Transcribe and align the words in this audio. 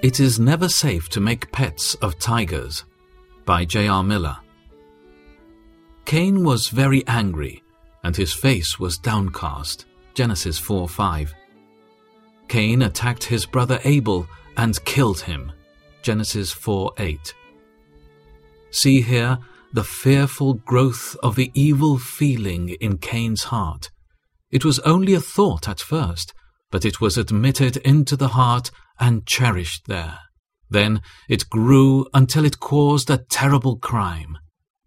It 0.00 0.20
is 0.20 0.38
never 0.38 0.68
safe 0.68 1.08
to 1.08 1.20
make 1.20 1.50
pets 1.50 1.96
of 1.96 2.20
tigers. 2.20 2.84
By 3.44 3.64
J.R. 3.64 4.04
Miller. 4.04 4.36
Cain 6.04 6.44
was 6.44 6.68
very 6.68 7.04
angry, 7.08 7.64
and 8.04 8.14
his 8.14 8.32
face 8.32 8.78
was 8.78 8.96
downcast. 8.96 9.86
Genesis 10.14 10.56
4 10.56 10.88
5. 10.88 11.34
Cain 12.46 12.82
attacked 12.82 13.24
his 13.24 13.44
brother 13.44 13.80
Abel 13.82 14.28
and 14.56 14.84
killed 14.84 15.20
him. 15.22 15.50
Genesis 16.02 16.52
4 16.52 16.92
8. 16.98 17.34
See 18.70 19.00
here 19.00 19.38
the 19.72 19.84
fearful 19.84 20.54
growth 20.54 21.16
of 21.24 21.34
the 21.34 21.50
evil 21.54 21.98
feeling 21.98 22.70
in 22.80 22.98
Cain's 22.98 23.44
heart. 23.44 23.90
It 24.52 24.64
was 24.64 24.78
only 24.80 25.14
a 25.14 25.20
thought 25.20 25.68
at 25.68 25.80
first, 25.80 26.32
but 26.70 26.84
it 26.84 27.00
was 27.00 27.16
admitted 27.16 27.76
into 27.78 28.16
the 28.16 28.28
heart 28.28 28.70
and 28.98 29.26
cherished 29.26 29.86
there. 29.86 30.18
Then 30.70 31.00
it 31.28 31.48
grew 31.48 32.06
until 32.12 32.44
it 32.44 32.60
caused 32.60 33.10
a 33.10 33.24
terrible 33.30 33.76
crime. 33.76 34.38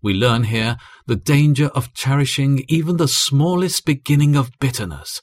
We 0.04 0.14
learn 0.14 0.46
here 0.46 0.78
the 1.06 1.16
danger 1.16 1.68
of 1.68 1.94
cherishing 1.94 2.66
even 2.68 2.98
the 2.98 3.08
smallest 3.08 3.86
beginning 3.86 4.36
of 4.36 4.52
bitterness. 4.60 5.22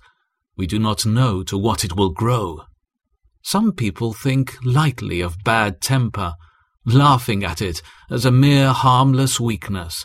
We 0.57 0.67
do 0.67 0.79
not 0.79 1.07
know 1.07 1.43
to 1.45 1.59
what 1.59 1.85
it 1.85 1.97
will 1.97 2.11
grow. 2.11 2.63
Some 3.43 3.73
people 3.73 4.13
think 4.13 4.57
lightly 4.65 5.21
of 5.21 5.43
bad 5.45 5.81
temper, 5.81 6.35
laughing 6.85 7.45
at 7.45 7.63
it 7.63 7.83
as 8.11 8.25
a 8.25 8.33
mere 8.33 8.73
harmless 8.73 9.39
weakness. 9.41 10.05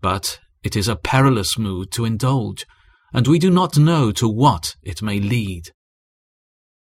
But 0.00 0.40
it 0.62 0.76
is 0.76 0.88
a 0.88 0.96
perilous 0.96 1.58
mood 1.58 1.90
to 1.92 2.04
indulge, 2.04 2.66
and 3.14 3.28
we 3.28 3.38
do 3.38 3.50
not 3.50 3.78
know 3.78 4.10
to 4.10 4.28
what 4.28 4.74
it 4.82 5.00
may 5.00 5.20
lead. 5.20 5.70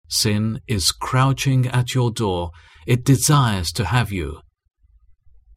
Sin 0.09 0.61
is 0.67 0.93
crouching 0.93 1.67
at 1.67 1.95
your 1.95 2.11
door. 2.11 2.53
It 2.87 3.05
desires 3.05 3.71
to 3.73 3.85
have 3.85 4.11
you. 4.13 4.41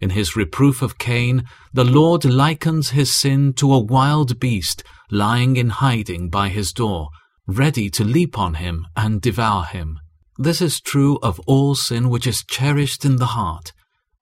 In 0.02 0.10
his 0.10 0.36
reproof 0.36 0.82
of 0.82 0.98
Cain, 0.98 1.44
the 1.72 1.86
Lord 1.86 2.26
likens 2.26 2.90
his 2.90 3.16
sin 3.16 3.54
to 3.54 3.72
a 3.72 3.80
wild 3.80 4.40
beast 4.40 4.84
lying 5.10 5.58
in 5.58 5.70
hiding 5.70 6.30
by 6.30 6.50
his 6.50 6.74
door, 6.74 7.10
ready 7.48 7.90
to 7.92 8.04
leap 8.04 8.38
on 8.38 8.56
him 8.56 8.88
and 8.96 9.22
devour 9.22 9.64
him. 9.64 10.00
This 10.38 10.60
is 10.60 10.82
true 10.82 11.20
of 11.22 11.40
all 11.42 11.76
sin 11.76 12.10
which 12.10 12.26
is 12.26 12.44
cherished 12.50 13.06
in 13.06 13.18
the 13.18 13.28
heart. 13.38 13.72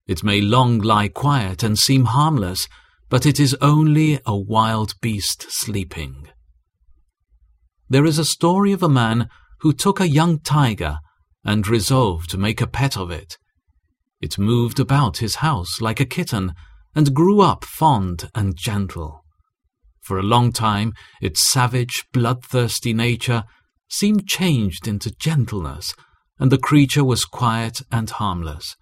It 0.05 0.23
may 0.23 0.41
long 0.41 0.79
lie 0.79 1.07
quiet 1.07 1.63
and 1.63 1.79
seem 1.79 2.05
harmless, 2.05 2.67
but 3.09 3.25
it 3.25 3.39
is 3.39 3.55
only 3.61 4.19
a 4.25 4.35
wild 4.35 4.95
beast 5.02 5.45
sleeping. 5.49 6.27
There 7.92 8.06
is 8.06 8.17
a 8.17 8.23
story 8.23 8.72
of 8.72 8.81
a 8.81 8.88
man 8.88 9.28
who 9.59 9.73
took 9.73 10.00
a 10.00 10.08
young 10.08 10.39
tiger 10.39 11.00
and 11.44 11.67
resolved 11.67 12.30
to 12.30 12.38
make 12.38 12.61
a 12.61 12.66
pet 12.66 12.95
of 12.95 13.11
it. 13.11 13.38
It 14.22 14.39
moved 14.39 14.80
about 14.80 15.17
his 15.17 15.44
house 15.47 15.81
like 15.81 16.00
a 16.00 16.06
kitten 16.06 16.53
and 16.95 17.14
grew 17.14 17.42
up 17.42 17.66
fond 17.66 18.30
and 18.34 18.56
gentle. 18.56 19.25
For 20.00 20.17
a 20.17 20.23
long 20.23 20.53
time, 20.53 20.94
its 21.22 21.45
savage, 21.52 22.06
bloodthirsty 22.14 22.94
nature 22.94 23.44
seemed 23.89 24.25
changed 24.25 24.88
into 24.88 25.12
gentleness, 25.12 25.94
and 26.39 26.50
the 26.50 26.58
creature 26.58 27.03
was 27.03 27.25
quiet 27.25 27.81
and 27.92 28.09
harmless. 28.09 28.78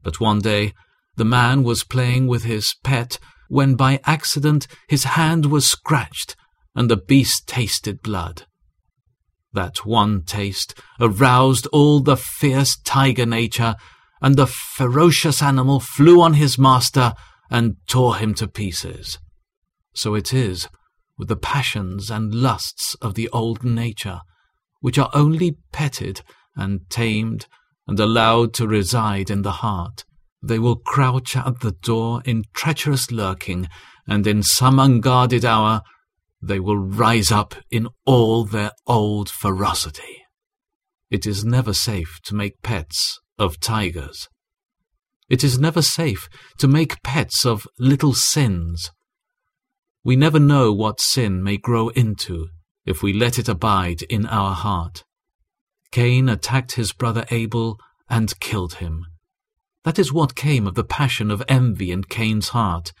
But 0.00 0.20
one 0.20 0.38
day, 0.38 0.74
the 1.16 1.24
man 1.24 1.64
was 1.64 1.82
playing 1.82 2.28
with 2.28 2.44
his 2.44 2.72
pet 2.84 3.18
when 3.48 3.74
by 3.74 3.98
accident 4.04 4.68
his 4.86 5.02
hand 5.18 5.46
was 5.46 5.68
scratched 5.68 6.36
and 6.74 6.90
the 6.90 6.96
beast 6.96 7.46
tasted 7.46 8.02
blood. 8.02 8.44
That 9.52 9.84
one 9.84 10.22
taste 10.22 10.74
aroused 10.98 11.66
all 11.72 12.00
the 12.00 12.16
fierce 12.16 12.76
tiger 12.84 13.26
nature, 13.26 13.76
and 14.20 14.36
the 14.36 14.46
ferocious 14.46 15.42
animal 15.42 15.80
flew 15.80 16.20
on 16.22 16.34
his 16.34 16.58
master 16.58 17.12
and 17.50 17.76
tore 17.86 18.16
him 18.16 18.34
to 18.34 18.46
pieces. 18.46 19.18
So 19.94 20.14
it 20.14 20.32
is 20.32 20.68
with 21.18 21.28
the 21.28 21.36
passions 21.36 22.10
and 22.10 22.34
lusts 22.34 22.96
of 23.02 23.14
the 23.14 23.28
old 23.28 23.62
nature, 23.62 24.20
which 24.80 24.98
are 24.98 25.10
only 25.12 25.58
petted 25.70 26.22
and 26.56 26.88
tamed 26.88 27.46
and 27.86 28.00
allowed 28.00 28.54
to 28.54 28.66
reside 28.66 29.30
in 29.30 29.42
the 29.42 29.52
heart. 29.52 30.04
They 30.42 30.58
will 30.58 30.76
crouch 30.76 31.36
at 31.36 31.60
the 31.60 31.72
door 31.72 32.22
in 32.24 32.44
treacherous 32.54 33.10
lurking, 33.10 33.68
and 34.08 34.26
in 34.26 34.42
some 34.42 34.78
unguarded 34.78 35.44
hour 35.44 35.82
they 36.42 36.58
will 36.58 36.76
rise 36.76 37.30
up 37.30 37.54
in 37.70 37.88
all 38.04 38.44
their 38.44 38.72
old 38.86 39.30
ferocity. 39.30 40.24
It 41.10 41.26
is 41.26 41.44
never 41.44 41.72
safe 41.72 42.18
to 42.24 42.34
make 42.34 42.62
pets 42.62 43.20
of 43.38 43.60
tigers. 43.60 44.28
It 45.28 45.44
is 45.44 45.58
never 45.58 45.80
safe 45.80 46.28
to 46.58 46.66
make 46.66 47.02
pets 47.02 47.46
of 47.46 47.66
little 47.78 48.12
sins. 48.12 48.90
We 50.04 50.16
never 50.16 50.40
know 50.40 50.72
what 50.72 51.00
sin 51.00 51.42
may 51.42 51.58
grow 51.58 51.90
into 51.90 52.48
if 52.84 53.02
we 53.02 53.12
let 53.12 53.38
it 53.38 53.48
abide 53.48 54.02
in 54.02 54.26
our 54.26 54.54
heart. 54.54 55.04
Cain 55.92 56.28
attacked 56.28 56.72
his 56.72 56.92
brother 56.92 57.24
Abel 57.30 57.78
and 58.10 58.38
killed 58.40 58.74
him. 58.74 59.06
That 59.84 59.98
is 59.98 60.12
what 60.12 60.34
came 60.34 60.66
of 60.66 60.74
the 60.74 60.84
passion 60.84 61.30
of 61.30 61.42
envy 61.48 61.92
in 61.92 62.04
Cain's 62.04 62.48
heart. 62.48 62.92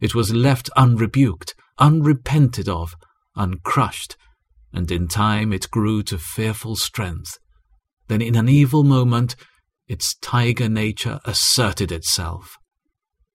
It 0.00 0.14
was 0.14 0.34
left 0.34 0.68
unrebuked 0.76 1.54
unrepented 1.80 2.68
of, 2.68 2.94
uncrushed, 3.34 4.16
and 4.72 4.90
in 4.90 5.08
time 5.08 5.52
it 5.52 5.70
grew 5.70 6.02
to 6.04 6.18
fearful 6.18 6.76
strength. 6.76 7.38
Then 8.08 8.22
in 8.22 8.36
an 8.36 8.48
evil 8.48 8.84
moment, 8.84 9.34
its 9.88 10.14
tiger 10.20 10.68
nature 10.68 11.18
asserted 11.24 11.90
itself. 11.90 12.56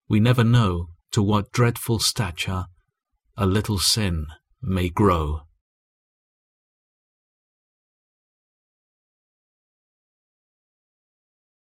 We 0.08 0.20
never 0.20 0.44
know 0.44 0.88
to 1.12 1.22
what 1.22 1.52
dreadful 1.52 2.00
stature 2.00 2.66
a 3.36 3.46
little 3.46 3.80
sin 3.80 4.28
may 4.62 4.90
grow. 4.90 5.42